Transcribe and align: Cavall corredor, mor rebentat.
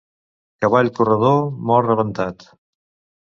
Cavall 0.63 0.89
corredor, 0.99 1.43
mor 1.71 1.87
rebentat. 1.91 2.47